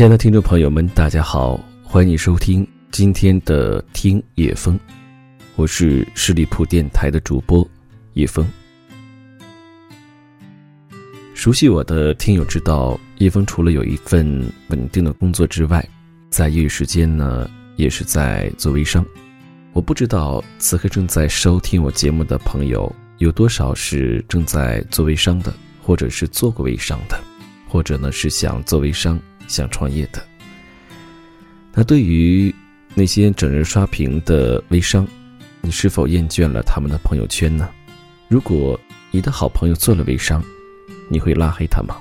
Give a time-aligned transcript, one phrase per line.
[0.00, 4.80] 亲爱的听众朋友们，大家好，欢迎收听今天的听叶风，
[5.56, 7.68] 我是十里铺电台的主播
[8.14, 8.50] 叶风。
[11.34, 15.86] 熟悉我的听友知道，叶风除了有一份稳定的工作之外，
[16.30, 19.04] 在业余时间呢，也是在做微商。
[19.74, 27.20] 我不知道此刻正在收听我节目的朋友有多少是正在做微商的，或者是做过微商的，
[27.68, 29.20] 或者呢是想做微商。
[29.50, 30.24] 想创业的，
[31.74, 32.54] 那对于
[32.94, 35.06] 那些整日刷屏的微商，
[35.60, 37.68] 你是否厌倦了他们的朋友圈呢？
[38.28, 38.78] 如果
[39.10, 40.42] 你的好朋友做了微商，
[41.08, 41.96] 你会拉黑他吗？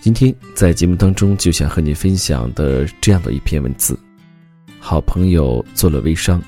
[0.00, 3.96] 今天在节目当中就想和你分享的这样的一篇文字：
[4.80, 6.42] 好朋友做了微商，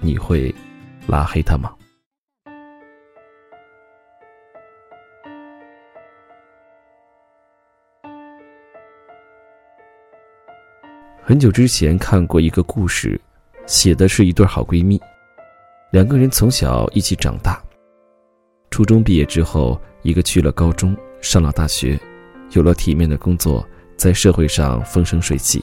[0.00, 0.54] 你会
[1.06, 1.70] 拉黑他吗？
[11.22, 13.20] 很久之前看过一个故事，
[13.66, 15.00] 写的是一对好闺蜜，
[15.92, 17.62] 两个人从小一起长大。
[18.70, 21.98] 初中毕业之后，一个去了高中，上了大学，
[22.52, 23.64] 有了体面的工作，
[23.96, 25.60] 在社会上风生水起；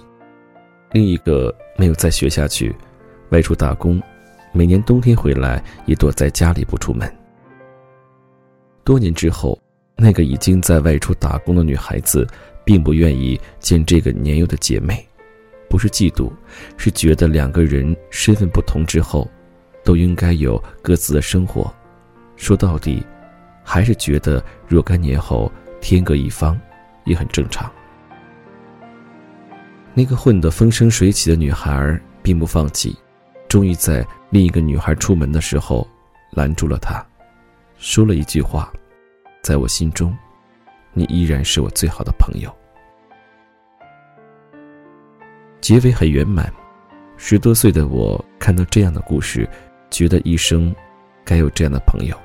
[0.91, 2.73] 另一个没有再学下去，
[3.29, 4.01] 外出打工，
[4.53, 7.11] 每年冬天回来也躲在家里不出门。
[8.83, 9.59] 多年之后，
[9.97, 12.25] 那个已经在外出打工的女孩子，
[12.63, 15.05] 并不愿意见这个年幼的姐妹。
[15.69, 16.31] 不是嫉妒，
[16.77, 19.29] 是觉得两个人身份不同之后，
[19.83, 21.73] 都应该有各自的生活。
[22.35, 23.05] 说到底，
[23.63, 25.51] 还是觉得若干年后
[25.81, 26.59] 天各一方，
[27.05, 27.71] 也很正常。
[29.93, 32.95] 那个混得风生水起的女孩并不放弃，
[33.49, 35.87] 终于在另一个女孩出门的时候
[36.31, 37.03] 拦住了她，
[37.77, 38.71] 说了一句话
[39.41, 40.15] ：“在我心中，
[40.93, 42.55] 你依然是我最好的朋友。”
[45.61, 46.51] 结尾很圆满。
[47.17, 49.49] 十多岁的我看到这样的故事，
[49.89, 50.73] 觉得一生
[51.25, 52.15] 该有这样的朋友。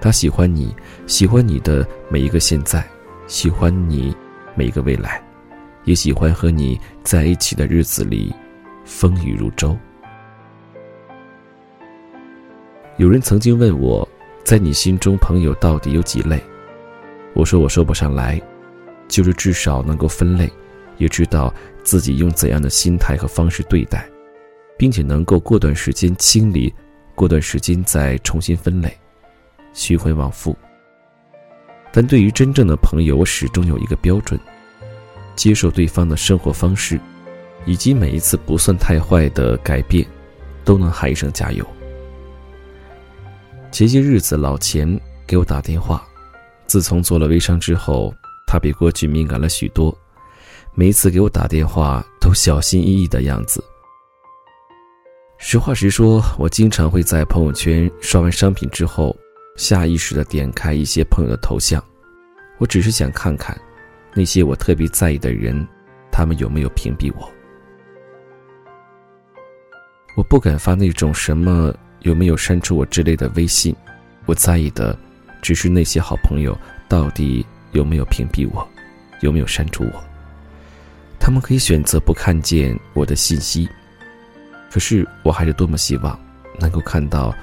[0.00, 0.74] 他喜欢你，
[1.06, 2.86] 喜欢你的每一个现在，
[3.26, 4.14] 喜欢你
[4.54, 5.20] 每一个未来，
[5.84, 8.32] 也喜欢和你在一起的日子里
[8.84, 9.76] 风雨如舟。
[12.98, 14.06] 有人曾经问我，
[14.44, 16.40] 在你心中朋友到底有几类？
[17.34, 18.40] 我说我说不上来，
[19.08, 20.50] 就是至少能够分类。
[20.98, 24.08] 也知道自己用怎样的心态和方式对待，
[24.76, 26.72] 并且能够过段时间清理，
[27.14, 28.96] 过段时间再重新分类，
[29.72, 30.56] 循环往复。
[31.90, 34.38] 但对于真正的朋友，我始终有一个标准：
[35.34, 37.00] 接受对方的生活方式，
[37.64, 40.06] 以及每一次不算太坏的改变，
[40.64, 41.66] 都能喊一声加油。
[43.70, 46.06] 前些日子，老钱给我打电话，
[46.66, 48.12] 自从做了微商之后，
[48.46, 49.96] 他比过去敏感了许多。
[50.78, 53.60] 每次给我打电话都小心翼翼的样子。
[55.36, 59.12] 实话实说，我经常会在朋友圈刷完商品之后，
[59.56, 61.82] 下意识的点开一些朋友的头像，
[62.58, 63.60] 我只是想看看，
[64.14, 65.66] 那些我特别在意的人，
[66.12, 67.28] 他们有没有屏蔽我。
[70.16, 73.74] 我不敢发那种什么有没有删除我之类的微信，
[74.26, 74.96] 我在意的，
[75.42, 76.56] 只是那些好朋友
[76.88, 78.64] 到底有没有屏蔽我，
[79.22, 80.07] 有没有删除我。
[81.28, 83.68] 他们可以选择不看见我的信息，
[84.70, 86.18] 可是我还是多么希望
[86.58, 87.34] 能够看到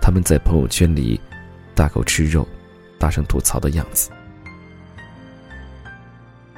[0.00, 1.20] 他们在朋友圈里
[1.74, 2.48] 大口吃肉、
[2.98, 4.08] 大声吐槽的样子。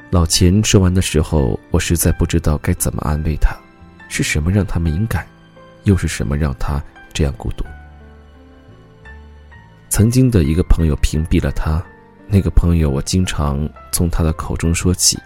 [0.09, 3.53] 老钱说完的时候，我实在不知道该怎么安慰他，
[4.07, 5.27] 是什么让他敏感，
[5.83, 6.81] 又是什么让他
[7.11, 7.65] 这样孤独？
[9.89, 11.83] 曾经的一个朋友屏蔽了他，
[12.25, 15.19] 那个朋友我经常从他的口中说起。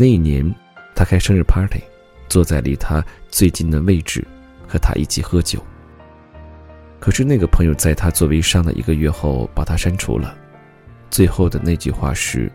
[0.00, 0.54] 那一年，
[0.94, 1.82] 他开生日 party，
[2.28, 4.24] 坐在离他最近的位置，
[4.64, 5.60] 和他一起喝酒。
[7.00, 10.36] 可是那个朋友在他做微商的一个月后把他删除了，
[11.10, 12.48] 最后的那句话是：“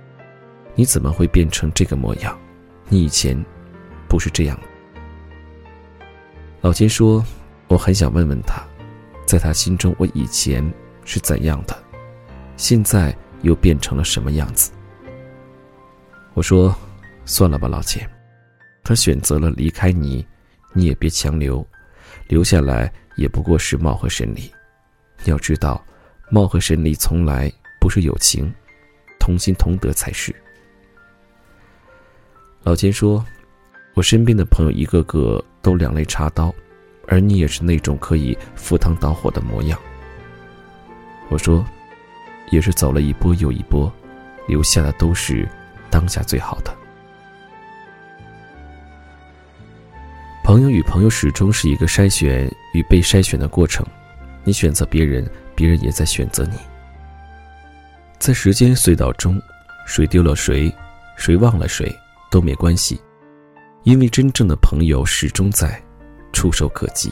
[0.74, 2.40] 你怎么会变成这个模样？
[2.88, 3.38] 你以前
[4.08, 4.58] 不是这样。”
[6.62, 7.22] 老钱说
[7.68, 8.64] ：“我很想问问他，
[9.26, 10.64] 在他心中我以前
[11.04, 11.78] 是怎样的，
[12.56, 14.72] 现在又变成了什么样子？”
[16.36, 16.74] 我说。
[17.26, 18.10] 算了吧，老钱，
[18.84, 20.26] 他选择了离开你，
[20.74, 21.66] 你也别强留，
[22.28, 24.52] 留下来也不过是貌合神离。
[25.26, 25.84] 要知道，
[26.30, 28.54] 貌合神离从来不是友情，
[29.20, 30.36] 同心同德才是。
[32.64, 33.26] 老钱说
[33.96, 36.54] ：“我身边的朋友一个个都两肋插刀，
[37.08, 39.80] 而你也是那种可以赴汤蹈火的模样。”
[41.30, 41.66] 我说
[42.52, 43.92] ：“也是走了一波又一波，
[44.48, 45.48] 留下的都是。”
[45.90, 46.76] 当下最好的。
[50.44, 53.84] 朋友与朋友始终是一个筛选与被筛选的过程，
[54.44, 55.26] 你选择别人，
[55.56, 56.58] 别人也在选择你。
[58.20, 59.42] 在时间隧道中，
[59.88, 60.72] 谁丢了谁，
[61.16, 61.90] 谁忘了谁
[62.30, 63.00] 都没关系，
[63.84, 65.82] 因为真正的朋友始终在，
[66.34, 67.10] 触手可及。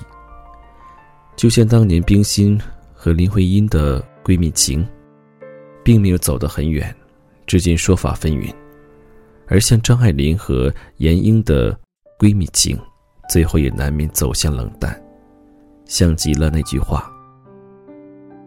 [1.38, 2.62] 就像当年冰心
[2.94, 4.86] 和林徽因的闺蜜情，
[5.86, 6.94] 并没有走得很远，
[7.48, 8.54] 至今说法纷纭；
[9.48, 11.72] 而像张爱玲和闫英的
[12.20, 12.78] 闺蜜情，
[13.32, 15.02] 最后也难免走向冷淡，
[15.86, 17.10] 像极了那句话：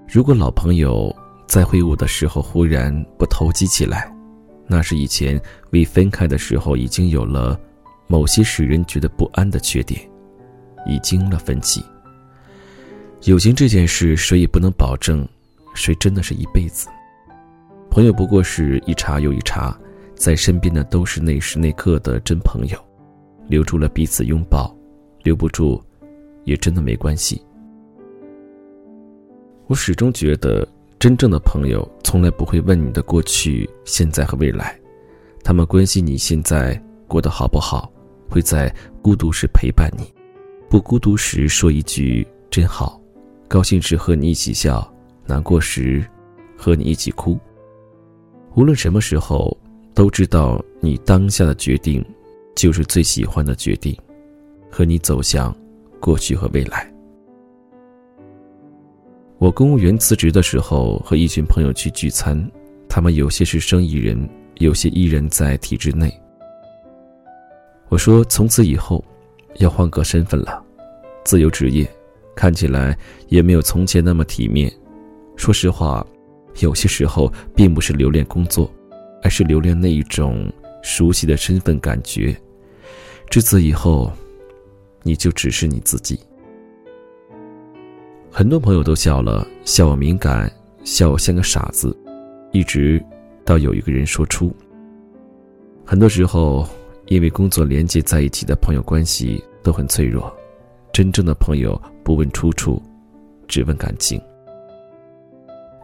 [0.06, 1.10] 如果老朋友。
[1.46, 4.10] 在会晤的时候，忽然不投机起来，
[4.66, 5.40] 那是以前
[5.72, 7.60] 未分开的时候已经有了
[8.06, 10.00] 某些使人觉得不安的缺点，
[10.86, 11.84] 已经了分歧。
[13.24, 15.28] 友情这件事，谁也不能保证
[15.74, 16.88] 谁真的是一辈子。
[17.90, 19.78] 朋友不过是一茬又一茬，
[20.16, 22.83] 在身边的都是那时那刻的真朋友，
[23.46, 24.74] 留住了彼此拥抱，
[25.22, 25.82] 留不住，
[26.44, 27.42] 也真的没关系。
[29.66, 30.66] 我始终觉得。
[30.96, 34.74] 真正的朋友从来不会问你的过去、现在和未来，
[35.42, 37.92] 他们关心你现在过得好不好，
[38.26, 40.04] 会在孤独时陪伴你，
[40.66, 42.98] 不孤独时说一句真好，
[43.48, 44.90] 高兴时和你一起笑，
[45.26, 46.02] 难过时
[46.56, 47.38] 和你一起哭。
[48.54, 49.54] 无论什么时候，
[49.92, 52.02] 都知道你当下的决定
[52.54, 53.96] 就是最喜欢的决定，
[54.70, 55.54] 和你走向
[56.00, 56.90] 过去和未来。
[59.38, 62.40] 我公务员辞职的时候，和一群朋友去聚餐，
[62.88, 66.12] 他们有些是生意人，有些依然在体制内。
[67.88, 69.04] 我说：“从此以后，
[69.56, 70.64] 要换个身份了，
[71.24, 71.86] 自由职业，
[72.34, 72.96] 看起来
[73.28, 74.72] 也没有从前那么体面。
[75.36, 76.06] 说实话，
[76.60, 78.70] 有些时候并不是留恋工作，
[79.22, 80.50] 而是留恋那一种
[80.84, 82.36] 熟悉的身份感觉。
[83.30, 84.12] 至此以后，
[85.02, 86.20] 你就只是你自己。”
[88.30, 90.52] 很多朋友都笑了，笑我敏感，
[90.84, 91.96] 笑我像个傻子，
[92.52, 93.02] 一直
[93.44, 94.54] 到有一个人说出。
[95.86, 96.68] 很多时候，
[97.06, 100.30] 因为工作连接在一起的朋友关系都很脆弱，
[100.92, 102.82] 真正的朋友不问出处，
[103.48, 104.20] 只问感情。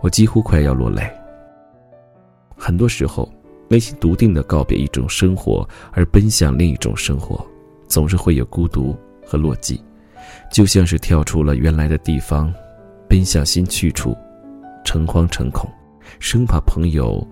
[0.02, 1.02] 我几乎快要落泪。
[2.56, 3.30] 很多时候，
[3.70, 7.46] 内心笃定的告别一种生活，而奔向另一种生活，
[7.86, 9.80] 总是会有孤独和落寂。
[10.50, 12.52] 就像是跳出了原来的地方，
[13.08, 14.16] 奔向新去处，
[14.84, 15.70] 诚惶诚恐，
[16.18, 17.24] 生怕朋友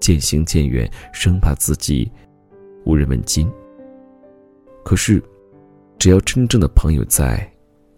[0.00, 2.10] 渐行渐远，生怕自己
[2.84, 3.48] 无人问津。
[4.84, 5.22] 可是，
[6.00, 7.48] 只要真正的朋友在，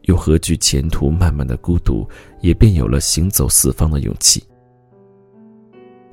[0.03, 2.07] 又何惧前途漫漫的孤独？
[2.43, 4.45] 也便有了行走四方的勇气。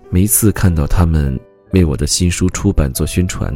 [0.10, 1.38] 每一次看到他们
[1.72, 3.56] 为我的新书出版做宣传，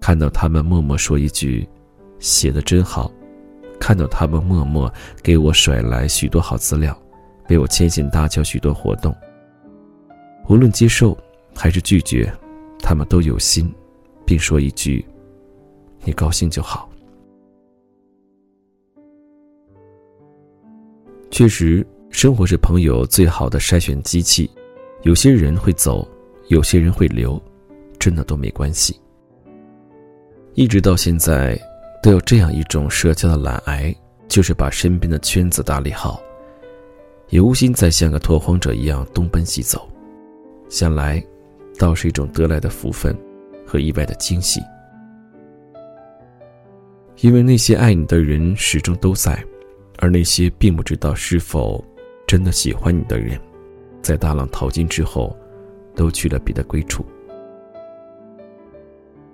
[0.00, 1.68] 看到他们默默说一句
[2.18, 3.10] ：“写的真好。”
[3.80, 4.92] 看到他们默默
[5.22, 6.94] 给我甩来许多好资料，
[7.48, 9.16] 为我牵线搭桥许多活动。
[10.50, 11.16] 无论接受
[11.54, 12.30] 还是拒绝，
[12.80, 13.72] 他们都有心，
[14.26, 15.02] 并说一句
[16.04, 16.90] ：“你高兴就好。”
[21.30, 24.50] 确实，生活是朋友最好的筛选机器。
[25.04, 26.06] 有些人会走，
[26.48, 27.40] 有些人会留，
[28.00, 29.00] 真的都没关系。
[30.54, 31.56] 一直到现在。
[32.02, 33.94] 都有这样一种社交的懒癌，
[34.26, 36.18] 就是把身边的圈子打理好，
[37.28, 39.86] 也无心再像个拓荒者一样东奔西走。
[40.70, 41.22] 想来，
[41.78, 43.14] 倒是一种得来的福分
[43.66, 44.62] 和意外的惊喜。
[47.18, 49.38] 因为那些爱你的人始终都在，
[49.98, 51.84] 而那些并不知道是否
[52.26, 53.38] 真的喜欢你的人，
[54.00, 55.36] 在大浪淘尽之后，
[55.94, 57.04] 都去了别的归处。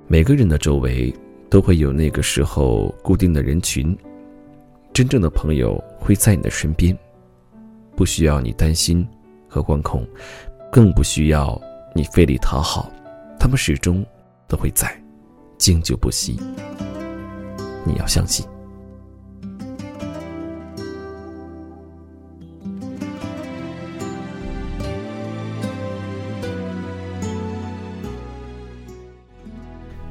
[0.08, 1.14] 每个人的周围。
[1.48, 3.96] 都会有那个时候固定的人群，
[4.92, 6.94] 真正的朋友会在你的身边，
[7.94, 9.06] 不需要你担心
[9.48, 10.04] 和惶恐，
[10.72, 11.56] 更不需要
[11.94, 12.90] 你费力讨好，
[13.38, 14.04] 他们始终
[14.48, 14.92] 都会在，
[15.56, 16.36] 经久不息。
[17.84, 18.44] 你要相信。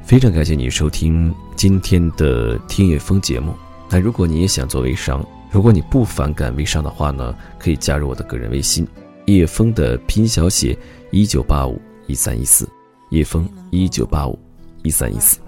[0.06, 3.52] 非常感谢你收听今天的听叶风节目。
[3.90, 5.20] 那如果你也想做微商，
[5.50, 8.86] 如果你不反感微商的话呢，可以加入我的个人微信
[9.26, 10.78] “叶风”的拼小写
[11.10, 12.68] 一九八五一三一四，
[13.10, 14.38] 叶风一九八五
[14.84, 15.40] 一三一四。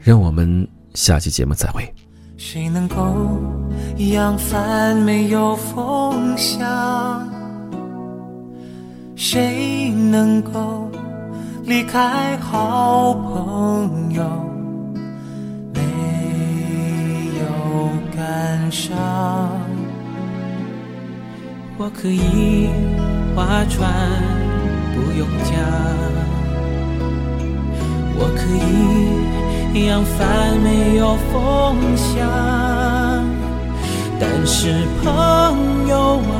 [0.00, 1.86] 让我们下期节目再会。
[2.38, 2.96] 谁能够
[3.98, 7.28] 扬帆没有风向？
[9.14, 10.87] 谁能够？
[11.68, 14.24] 离开好朋友，
[15.74, 15.80] 没
[17.38, 17.44] 有
[18.16, 18.96] 感伤。
[21.76, 22.70] 我可以
[23.36, 23.92] 划船，
[24.94, 25.52] 不用桨。
[28.16, 28.40] 我可
[29.76, 32.16] 以扬帆，没有风向。
[34.18, 34.72] 但是
[35.04, 36.32] 朋友啊，